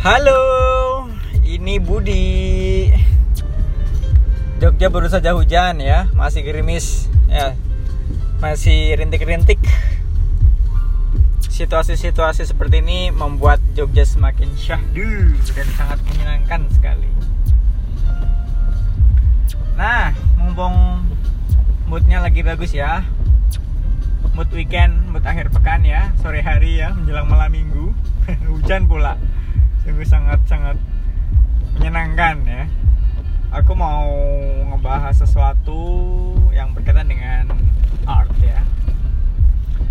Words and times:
Halo, 0.00 1.12
ini 1.44 1.76
Budi. 1.76 2.88
Jogja 4.56 4.88
baru 4.88 5.12
saja 5.12 5.36
hujan 5.36 5.76
ya, 5.76 6.08
masih 6.16 6.40
gerimis 6.40 7.04
ya, 7.28 7.52
masih 8.40 8.96
rintik-rintik. 8.96 9.60
Situasi-situasi 11.52 12.48
seperti 12.48 12.80
ini 12.80 13.12
membuat 13.12 13.60
Jogja 13.76 14.08
semakin 14.08 14.48
syahdu 14.56 15.36
dan 15.52 15.68
sangat 15.76 16.00
menyenangkan 16.08 16.64
sekali. 16.72 17.12
Nah, 19.76 20.16
mumpung 20.40 21.04
moodnya 21.92 22.24
lagi 22.24 22.40
bagus 22.40 22.72
ya, 22.72 23.04
mood 24.32 24.48
weekend, 24.56 25.12
mood 25.12 25.28
akhir 25.28 25.52
pekan 25.52 25.84
ya, 25.84 26.08
sore 26.24 26.40
hari 26.40 26.80
ya, 26.80 26.88
menjelang 26.96 27.28
malam 27.28 27.52
minggu, 27.52 27.92
hujan 28.48 28.88
pula 28.88 29.20
sungguh 29.80 30.04
sangat-sangat 30.04 30.76
menyenangkan 31.76 32.36
ya. 32.44 32.64
Aku 33.50 33.74
mau 33.74 34.06
ngebahas 34.70 35.16
sesuatu 35.16 35.80
yang 36.54 36.70
berkaitan 36.76 37.08
dengan 37.08 37.50
art 38.06 38.30
ya. 38.44 38.62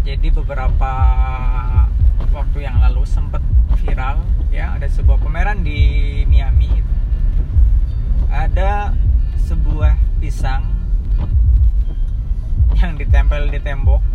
Jadi 0.06 0.32
beberapa 0.32 0.94
waktu 2.32 2.58
yang 2.64 2.80
lalu 2.80 3.04
sempat 3.04 3.44
viral 3.84 4.22
ya 4.54 4.78
ada 4.78 4.88
sebuah 4.88 5.20
pameran 5.20 5.66
di 5.66 6.24
Miami. 6.30 6.70
Ada 8.30 8.94
sebuah 9.50 9.98
pisang 10.22 10.64
yang 12.80 12.96
ditempel 12.96 13.50
di 13.52 13.60
tembok 13.60 14.09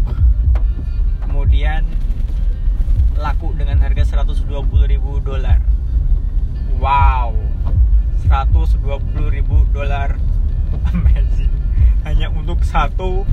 satu 12.65 13.29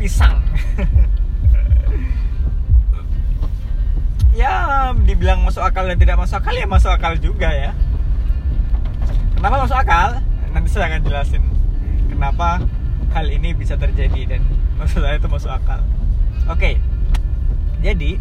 pisang. 0.00 0.40
ya, 4.40 4.92
dibilang 5.04 5.44
masuk 5.44 5.60
akal 5.60 5.84
dan 5.84 6.00
tidak 6.00 6.16
masuk 6.16 6.40
akal 6.40 6.54
ya 6.56 6.66
masuk 6.66 6.92
akal 6.92 7.12
juga 7.20 7.52
ya. 7.52 7.72
Kenapa 9.36 9.68
masuk 9.68 9.76
akal? 9.76 10.10
Nanti 10.56 10.68
saya 10.72 10.88
akan 10.88 11.04
jelasin 11.04 11.44
kenapa 12.08 12.64
hal 13.12 13.26
ini 13.28 13.52
bisa 13.52 13.76
terjadi 13.76 14.36
dan 14.36 14.40
maksud 14.80 15.04
saya 15.04 15.20
itu 15.20 15.28
masuk 15.28 15.52
akal. 15.52 15.84
Oke, 16.48 16.80
jadi 17.84 18.16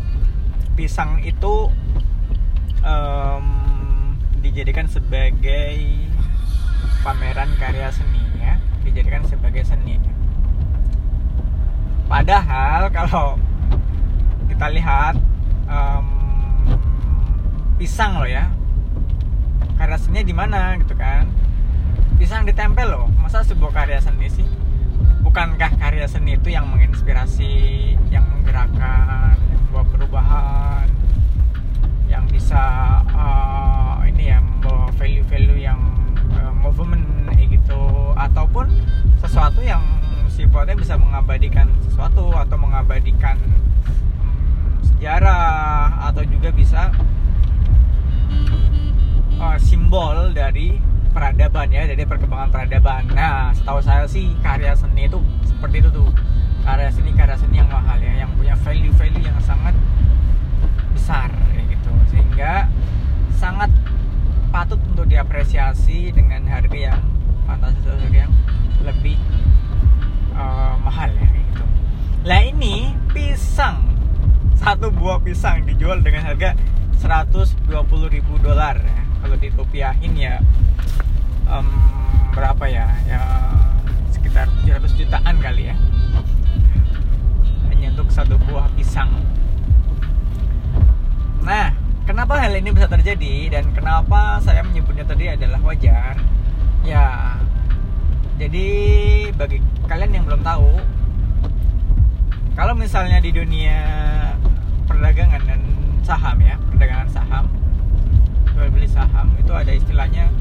pisang 0.75 1.23
itu 1.23 1.71
um, 2.83 3.47
dijadikan 4.43 4.91
sebagai 4.91 5.79
pameran 7.07 7.55
karya 7.55 7.87
seni 7.93 8.24
dijadikan 8.85 9.25
sebagai 9.25 9.65
seni. 9.65 9.97
Padahal 12.05 12.93
kalau 12.93 13.35
kita 14.45 14.69
lihat 14.69 15.17
um, 15.65 16.05
pisang 17.81 18.21
loh 18.21 18.29
ya, 18.29 18.47
karya 19.75 19.97
seni 19.97 20.21
di 20.21 20.31
mana 20.31 20.77
gitu 20.77 20.93
kan? 20.93 21.25
Pisang 22.15 22.45
ditempel 22.45 22.87
loh, 22.93 23.09
masa 23.19 23.41
sebuah 23.41 23.73
karya 23.73 23.99
seni 23.99 24.29
sih? 24.29 24.47
Bukankah 25.25 25.75
karya 25.81 26.05
seni 26.05 26.37
itu 26.37 26.53
yang 26.53 26.69
menginspirasi, 26.69 27.97
yang 28.13 28.23
menggerakkan, 28.29 29.35
yang 29.35 29.59
membawa 29.67 29.85
perubahan, 29.89 30.87
yang 32.07 32.23
bisa 32.29 32.61
uh, 33.11 33.99
ini 34.07 34.31
ya 34.31 34.39
membawa 34.39 34.93
value-value 34.95 35.59
yang 35.59 35.81
uh, 36.37 36.53
ataupun 38.25 38.65
sesuatu 39.21 39.61
yang 39.61 39.81
sifatnya 40.27 40.75
bisa 40.75 40.99
mengabadikan 40.99 41.69
sesuatu 41.85 42.33
atau 42.33 42.57
mengabadikan 42.59 43.39
um, 44.19 44.75
sejarah 44.83 46.11
atau 46.11 46.25
juga 46.27 46.51
bisa 46.51 46.91
uh, 49.39 49.57
simbol 49.61 50.35
dari 50.35 50.81
peradaban 51.15 51.71
ya 51.71 51.87
dari 51.87 52.03
perkembangan 52.03 52.51
peradaban. 52.51 53.07
Nah 53.15 53.55
setahu 53.55 53.79
saya 53.79 54.03
sih 54.03 54.35
karya 54.43 54.75
seni 54.75 55.07
itu 55.07 55.23
seperti 55.47 55.79
itu 55.85 55.89
tuh. 55.93 56.11
Karya 56.65 56.89
seni 56.91 57.13
karya 57.13 57.37
seni 57.39 57.61
yang 57.61 57.69
mahal 57.69 58.01
ya 58.01 58.25
yang 58.25 58.31
punya 58.35 58.57
value 58.59 58.91
value 58.97 59.23
yang 59.23 59.39
sangat 59.39 59.77
besar 60.91 61.31
ya 61.55 61.61
gitu. 61.71 61.91
Sehingga 62.11 62.67
sangat 63.31 63.71
patut 64.51 64.81
untuk 64.91 65.07
diapresiasi 65.07 66.11
dengan 66.11 66.43
harga 66.51 66.75
yang 66.75 67.14
fantastis 67.45 67.85
harga 67.85 68.27
yang 68.27 68.33
lebih 68.81 69.17
uh, 70.35 70.75
mahal 70.81 71.09
ya 71.13 71.27
gitu. 71.29 71.63
Lah 72.25 72.41
ini 72.41 72.93
pisang. 73.13 73.81
Satu 74.55 74.89
buah 74.89 75.21
pisang 75.21 75.61
dijual 75.67 76.01
dengan 76.01 76.25
harga 76.25 76.57
120.000 76.97 77.69
dolar 78.41 78.75
ya. 78.81 79.01
Kalau 79.21 79.35
dirupiahin 79.37 80.13
ya 80.17 80.41
um, 81.49 81.69
berapa 82.33 82.65
ya? 82.65 82.87
Ya 83.05 83.21
sekitar 84.09 84.49
700 84.65 84.99
jutaan 84.99 85.35
kali 85.37 85.69
ya. 85.69 85.75
Hanya 87.69 87.93
untuk 87.93 88.09
satu 88.09 88.41
buah 88.49 88.69
pisang. 88.73 89.11
Nah 91.45 91.73
kenapa 92.09 92.37
hal 92.37 92.53
ini 92.57 92.69
bisa 92.73 92.89
terjadi 92.89 93.49
dan 93.59 93.69
kenapa 93.73 94.37
saya 94.41 94.61
menyebutnya 94.61 95.05
tadi 95.05 95.25
adalah 95.29 95.61
wajar 95.61 96.17
ya 96.85 97.35
jadi 98.37 98.67
bagi 99.33 99.59
kalian 99.89 100.11
yang 100.21 100.25
belum 100.29 100.41
tahu 100.45 100.79
kalau 102.55 102.77
misalnya 102.77 103.19
di 103.19 103.33
dunia 103.33 103.81
perdagangan 104.85 105.41
dan 105.49 105.61
saham 106.05 106.37
ya 106.39 106.55
perdagangan 106.71 107.09
saham 107.09 107.45
jual 108.55 108.71
beli 108.71 108.87
saham 108.87 109.35
itu 109.35 109.51
ada 109.51 109.67
istilahnya 109.75 110.31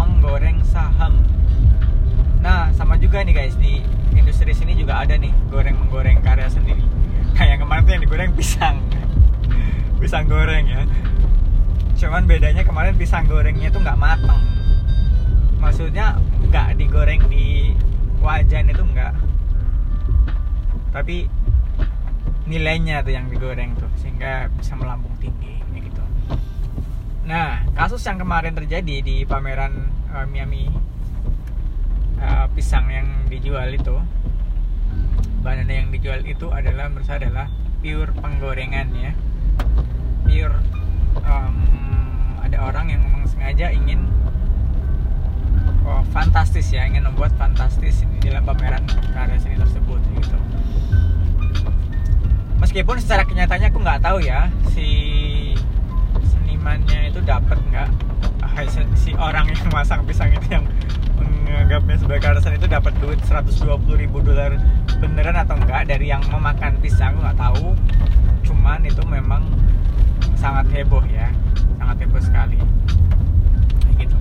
menggoreng 0.00 0.64
saham. 0.64 1.20
Nah, 2.40 2.72
sama 2.72 2.96
juga 2.96 3.20
nih 3.20 3.36
guys 3.36 3.54
di 3.60 3.84
industri 4.16 4.56
sini 4.56 4.72
juga 4.74 5.04
ada 5.04 5.12
nih 5.14 5.30
goreng 5.52 5.76
menggoreng 5.76 6.24
karya 6.24 6.48
sendiri. 6.48 6.80
Kayak 7.36 7.60
kemarin 7.60 7.82
tuh 7.84 7.92
yang 7.94 8.02
digoreng 8.02 8.32
pisang, 8.32 8.76
pisang 10.00 10.24
goreng 10.24 10.64
ya. 10.66 10.82
Cuman 12.00 12.24
bedanya 12.24 12.64
kemarin 12.64 12.96
pisang 12.96 13.28
gorengnya 13.28 13.68
tuh 13.68 13.84
nggak 13.84 13.98
matang. 14.00 14.57
Maksudnya 15.58 16.16
nggak 16.48 16.78
digoreng 16.78 17.22
di 17.28 17.74
wajan 18.22 18.70
itu 18.70 18.82
nggak. 18.82 19.14
Tapi 20.94 21.28
nilainya 22.48 23.04
tuh 23.04 23.12
yang 23.12 23.28
digoreng 23.28 23.76
tuh 23.76 23.92
sehingga 24.00 24.48
bisa 24.56 24.72
melambung 24.72 25.12
tinggi 25.20 25.60
gitu. 25.76 26.02
Nah, 27.28 27.60
kasus 27.76 28.00
yang 28.08 28.16
kemarin 28.16 28.56
terjadi 28.56 29.04
di 29.04 29.16
pameran 29.28 29.92
uh, 30.08 30.24
Miami 30.24 30.72
uh, 32.24 32.48
pisang 32.56 32.88
yang 32.88 33.08
dijual 33.28 33.68
itu, 33.68 34.00
banana 35.44 35.68
yang 35.68 35.92
dijual 35.92 36.24
itu 36.24 36.48
adalah 36.48 36.88
menurut 36.88 37.04
saya 37.04 37.28
adalah 37.28 37.52
pure 37.84 38.10
penggorengan 38.16 38.88
ya, 38.96 39.12
pure 40.24 40.56
um, 41.20 41.56
ada 42.40 42.58
orang 42.64 42.96
yang 42.96 43.04
memang 43.04 43.28
sengaja 43.28 43.68
ingin 43.76 44.08
oh, 45.88 46.04
fantastis 46.12 46.68
ya, 46.68 46.84
ingin 46.84 47.08
membuat 47.08 47.32
fantastis 47.40 48.04
di 48.04 48.28
dalam 48.28 48.44
pameran 48.44 48.84
karya 49.16 49.40
seni 49.40 49.56
tersebut 49.56 50.00
gitu. 50.20 50.36
Meskipun 52.60 53.00
secara 53.00 53.24
kenyataannya 53.24 53.68
aku 53.72 53.80
nggak 53.80 54.02
tahu 54.02 54.18
ya 54.20 54.52
si 54.74 54.88
senimannya 56.20 57.08
itu 57.08 57.20
dapat 57.24 57.56
nggak? 57.72 57.88
Si 58.98 59.14
orang 59.14 59.46
yang 59.54 59.70
masang 59.70 60.02
pisang 60.02 60.34
itu 60.34 60.58
yang 60.58 60.66
menganggapnya 61.14 61.94
sebagai 61.94 62.26
karyawan 62.26 62.58
itu 62.58 62.66
dapat 62.66 62.92
duit 62.98 63.20
120 63.22 64.02
ribu 64.02 64.18
dolar. 64.18 64.58
Beneran 64.98 65.38
atau 65.38 65.54
enggak 65.54 65.86
dari 65.86 66.10
yang 66.10 66.20
memakan 66.26 66.74
pisang 66.82 67.14
nggak 67.22 67.38
tahu. 67.38 67.78
Cuman 68.42 68.82
itu 68.82 69.00
memang 69.06 69.46
sangat 70.34 70.66
heboh 70.74 71.02
ya 71.06 71.30
sangat 71.78 72.02
heboh 72.02 72.18
sekali. 72.18 72.58
Gitu 73.94 74.18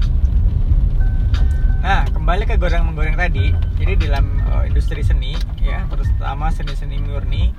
nah 1.88 2.04
kembali 2.04 2.44
ke 2.44 2.60
goreng 2.60 2.84
menggoreng 2.84 3.16
tadi. 3.16 3.56
Jadi 3.80 4.12
dalam 4.12 4.44
uh, 4.51 4.68
industri 4.68 5.00
seni 5.00 5.39
ya 5.63 5.88
terutama 5.88 6.51
seni-seni 6.51 7.00
murni 7.00 7.56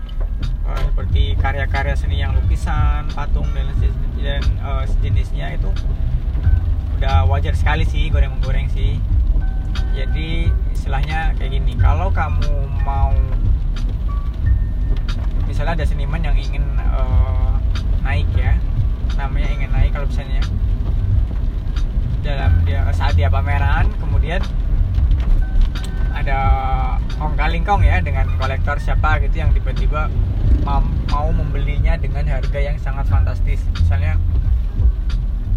uh, 0.68 0.76
seperti 0.84 1.32
karya-karya 1.40 1.96
seni 1.96 2.20
yang 2.20 2.36
lukisan 2.36 3.08
patung 3.16 3.48
dan 3.56 3.72
dan 4.20 4.44
uh, 4.60 4.84
sejenisnya 4.84 5.56
itu 5.56 5.72
udah 7.00 7.24
wajar 7.24 7.56
sekali 7.56 7.88
sih 7.88 8.12
goreng 8.12 8.36
menggoreng 8.36 8.68
sih. 8.68 9.00
Jadi 9.96 10.52
istilahnya 10.76 11.32
kayak 11.40 11.56
gini 11.56 11.72
kalau 11.80 12.12
kamu 12.12 12.68
mau 12.84 13.16
misalnya 15.48 15.80
ada 15.80 15.88
seniman 15.88 16.20
yang 16.20 16.36
ingin 16.36 16.68
uh, 16.92 17.56
naik 18.04 18.28
ya 18.36 18.60
namanya 19.16 19.48
ingin 19.56 19.72
absennya 20.08 20.40
dalam 22.28 22.52
dia 22.68 22.84
saat 22.92 23.16
dia 23.16 23.32
pameran 23.32 23.88
kemudian 23.96 24.44
ada 26.12 26.38
kong 27.16 27.34
kaling 27.40 27.64
kong 27.64 27.80
ya 27.80 28.04
dengan 28.04 28.28
kolektor 28.36 28.76
siapa 28.76 29.16
gitu 29.24 29.40
yang 29.40 29.50
tiba-tiba 29.56 30.12
mau, 31.08 31.32
membelinya 31.32 31.96
dengan 31.96 32.28
harga 32.28 32.60
yang 32.60 32.76
sangat 32.76 33.08
fantastis. 33.08 33.64
Misalnya 33.72 34.20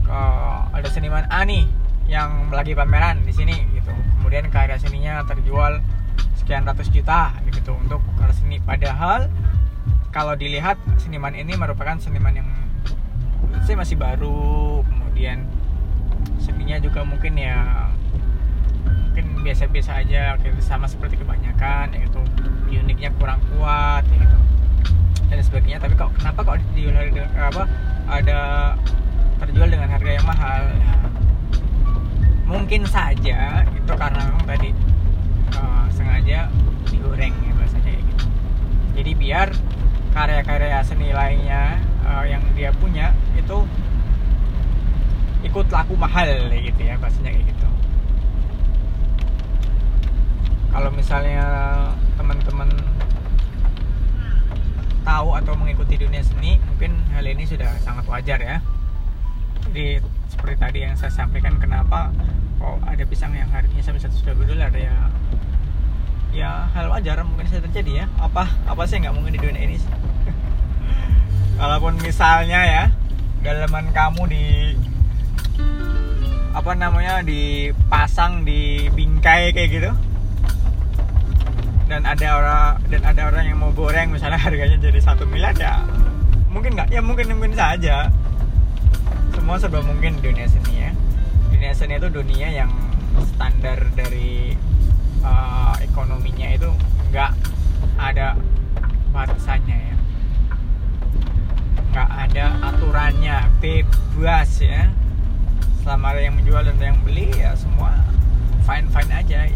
uh, 0.08 0.72
ada 0.72 0.88
seniman 0.88 1.28
A 1.28 1.44
nih 1.44 1.68
yang 2.08 2.48
lagi 2.56 2.72
pameran 2.72 3.28
di 3.28 3.34
sini 3.36 3.56
gitu. 3.76 3.92
Kemudian 4.20 4.48
karya 4.48 4.80
seninya 4.80 5.28
terjual 5.28 5.84
sekian 6.40 6.64
ratus 6.64 6.88
juta 6.90 7.36
gitu 7.52 7.76
untuk 7.76 8.00
karya 8.16 8.36
seni. 8.36 8.58
Padahal 8.64 9.28
kalau 10.16 10.40
dilihat 10.40 10.80
seniman 11.00 11.36
ini 11.36 11.60
merupakan 11.60 12.00
seniman 12.00 12.40
yang 12.40 12.48
saya 13.68 13.76
masih 13.76 14.00
baru 14.00 14.82
kemudian 14.88 15.44
seninya 16.42 16.78
juga 16.82 17.06
mungkin 17.06 17.38
ya 17.38 17.90
mungkin 19.12 19.44
biasa-biasa 19.44 20.06
aja 20.06 20.40
gitu, 20.40 20.60
sama 20.64 20.88
seperti 20.88 21.20
kebanyakan 21.20 21.92
yaitu 21.98 22.22
uniknya 22.72 23.12
kurang 23.20 23.40
kuat 23.54 24.04
gitu. 24.10 24.38
Dan 25.32 25.40
sebagainya. 25.40 25.80
Tapi 25.80 25.94
kok 25.96 26.12
kenapa 26.20 26.40
kok 26.44 26.58
dijual 26.76 26.98
apa 27.40 27.64
ada 28.12 28.40
terjual 29.40 29.70
dengan 29.72 29.90
harga 29.90 30.12
yang 30.12 30.28
mahal? 30.28 30.62
Ya, 30.76 30.96
mungkin 32.46 32.84
saja 32.84 33.64
itu 33.64 33.94
karena 33.96 34.20
memang 34.28 34.46
tadi 34.46 34.70
uh, 35.56 35.88
sengaja 35.90 36.52
digoreng 36.92 37.32
ya 37.32 37.52
bahasanya 37.56 37.92
gitu. 37.96 38.26
Jadi 39.00 39.12
biar 39.16 39.48
karya-karya 40.12 40.84
seni 40.84 41.16
lainnya 41.16 41.80
uh, 42.04 42.28
yang 42.28 42.44
dia 42.52 42.76
punya 42.76 43.01
ikut 45.52 45.68
laku 45.68 46.00
mahal 46.00 46.48
gitu 46.48 46.80
ya 46.80 46.96
bahasanya 46.96 47.36
kayak 47.36 47.44
gitu. 47.44 47.68
Kalau 50.72 50.88
misalnya 50.96 51.44
teman-teman 52.16 52.72
tahu 55.04 55.30
atau 55.36 55.54
mengikuti 55.60 56.00
dunia 56.00 56.24
seni 56.24 56.56
mungkin 56.72 56.96
hal 57.12 57.28
ini 57.28 57.44
sudah 57.44 57.68
sangat 57.84 58.08
wajar 58.08 58.40
ya. 58.40 58.64
Jadi 59.68 60.00
seperti 60.32 60.56
tadi 60.56 60.80
yang 60.88 60.96
saya 60.96 61.12
sampaikan 61.12 61.60
kenapa 61.60 62.16
kok 62.56 62.80
ada 62.88 63.04
pisang 63.04 63.36
yang 63.36 63.52
harganya 63.52 63.84
sampai 63.84 64.08
120 64.08 64.56
dolar 64.56 64.72
ya? 64.72 64.96
Ya 66.32 66.72
hal 66.72 66.88
wajar 66.96 67.28
mungkin 67.28 67.52
saya 67.52 67.60
terjadi 67.68 67.92
ya. 67.92 68.16
Apa 68.24 68.48
apa 68.72 68.88
sih 68.88 69.04
nggak 69.04 69.12
mungkin 69.12 69.36
di 69.36 69.42
dunia 69.44 69.68
ini? 69.68 69.76
Kalaupun 71.60 72.00
misalnya 72.00 72.64
ya 72.64 72.84
dalaman 73.44 73.92
kamu 73.92 74.24
di 74.32 74.46
apa 76.52 76.76
namanya 76.76 77.24
dipasang 77.24 78.44
di 78.44 78.92
bingkai 78.92 79.56
kayak 79.56 79.70
gitu. 79.72 79.92
Dan 81.88 82.08
ada 82.08 82.28
orang 82.40 82.68
dan 82.88 83.02
ada 83.04 83.22
orang 83.28 83.44
yang 83.48 83.58
mau 83.60 83.72
goreng 83.72 84.12
misalnya 84.12 84.40
harganya 84.46 84.80
jadi 84.80 85.00
satu 85.00 85.24
miliar 85.28 85.56
ya 85.56 85.84
mungkin 86.52 86.76
nggak? 86.76 86.92
Ya 86.92 87.00
mungkin 87.00 87.32
mungkin 87.36 87.56
saja. 87.56 88.12
Semua 89.32 89.56
serba 89.56 89.80
mungkin 89.80 90.20
di 90.20 90.28
dunia 90.28 90.48
seni 90.48 90.86
ya. 90.86 90.92
Dunia 91.48 91.72
seni 91.72 91.96
itu 91.96 92.08
dunia 92.12 92.48
yang 92.52 92.72
standar 93.32 93.80
dari 93.96 94.56
uh, 95.24 95.76
ekonominya 95.80 96.52
itu 96.52 96.70
nggak 97.12 97.32
ada 97.96 98.36
batasannya 99.16 99.78
ya. 99.80 99.96
Nggak 101.92 102.10
ada 102.28 102.46
aturannya 102.72 103.38
bebas 103.64 104.52
ya 104.60 105.01
ada 106.12 106.28
yang 106.28 106.36
menjual 106.36 106.60
dan 106.68 106.76
ada 106.76 106.86
yang 106.92 107.00
beli 107.08 107.32
ya 107.40 107.56
semua 107.56 107.96
fine 108.68 108.88
fine 108.92 109.12
aja. 109.16 109.48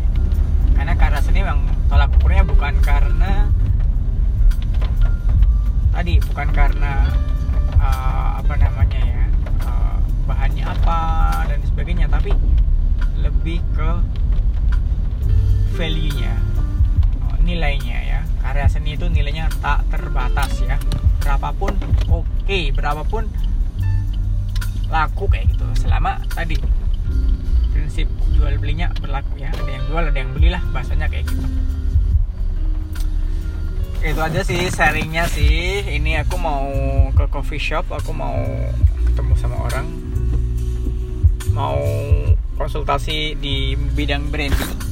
Karena 0.72 0.94
karya 0.96 1.20
seni 1.20 1.44
memang 1.44 1.68
tolak 1.92 2.16
ukurnya 2.16 2.48
bukan 2.48 2.80
karena 2.80 3.52
tadi 5.92 6.20
bukan 6.24 6.48
karena 6.56 7.12
uh, 7.80 8.40
apa 8.40 8.54
namanya 8.56 9.00
ya 9.04 9.24
uh, 9.68 10.00
bahannya 10.28 10.64
apa 10.64 11.00
dan 11.52 11.60
sebagainya 11.68 12.08
tapi 12.08 12.32
lebih 13.20 13.60
ke 13.76 13.92
value 15.76 16.16
nya 16.24 16.40
uh, 17.20 17.36
nilainya 17.44 18.00
ya. 18.00 18.20
Karya 18.40 18.72
seni 18.72 18.96
itu 18.96 19.12
nilainya 19.12 19.52
tak 19.60 19.84
terbatas 19.92 20.64
ya. 20.64 20.80
Berapapun 21.20 21.76
oke. 22.08 22.24
Okay, 22.48 22.72
berapapun 22.72 23.28
laku 24.92 25.26
kayak 25.30 25.52
gitu. 25.54 25.66
Selama 25.86 26.22
tadi 26.32 26.58
prinsip 27.76 28.08
jual 28.34 28.56
belinya 28.60 28.92
berlaku 28.98 29.42
ya. 29.42 29.50
Ada 29.54 29.72
yang 29.72 29.84
jual 29.90 30.04
ada 30.08 30.20
yang 30.20 30.32
belilah 30.34 30.62
bahasanya 30.72 31.08
kayak 31.12 31.26
gitu. 31.30 31.46
Itu 34.06 34.22
aja 34.22 34.42
sih 34.46 34.70
sharingnya 34.70 35.26
sih. 35.30 35.82
Ini 35.86 36.26
aku 36.28 36.36
mau 36.38 36.66
ke 37.18 37.26
coffee 37.30 37.62
shop 37.62 37.90
aku 37.90 38.14
mau 38.14 38.38
ketemu 39.12 39.34
sama 39.38 39.58
orang. 39.66 39.88
Mau 41.56 41.80
konsultasi 42.56 43.36
di 43.40 43.76
bidang 43.96 44.32
branding 44.32 44.86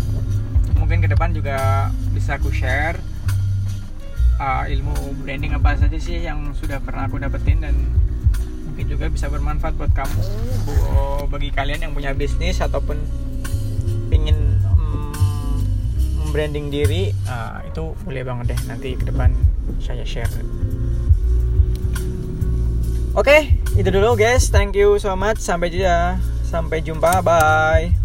mungkin 0.84 1.00
ke 1.00 1.08
depan 1.16 1.32
juga 1.32 1.88
bisa 2.12 2.36
aku 2.36 2.52
share 2.52 3.00
uh, 4.36 4.68
ilmu 4.68 5.16
branding 5.24 5.56
apa 5.56 5.80
saja 5.80 5.96
sih 5.96 6.20
yang 6.20 6.52
sudah 6.60 6.84
pernah 6.84 7.08
aku 7.08 7.24
dapetin 7.24 7.64
dan 7.64 7.76
mungkin 8.74 8.90
juga 8.90 9.06
bisa 9.06 9.30
bermanfaat 9.30 9.78
buat 9.78 9.94
kamu 9.94 10.18
bagi 11.30 11.54
kalian 11.54 11.86
yang 11.86 11.94
punya 11.94 12.10
bisnis 12.18 12.58
ataupun 12.58 12.98
ingin 14.10 14.58
membranding 16.18 16.74
diri 16.74 17.14
uh, 17.30 17.62
itu 17.62 17.94
boleh 18.02 18.26
banget 18.26 18.58
deh 18.58 18.60
nanti 18.66 18.98
ke 18.98 19.06
depan 19.06 19.30
saya 19.78 20.02
share. 20.02 20.26
Oke 23.14 23.30
okay, 23.30 23.42
itu 23.78 23.94
dulu 23.94 24.18
guys. 24.18 24.50
Thank 24.50 24.74
you 24.74 24.98
so 24.98 25.14
much. 25.14 25.38
Sampai 25.38 25.70
jumpa 25.70 26.18
sampai 26.50 26.82
jumpa. 26.82 27.22
Bye 27.22 28.03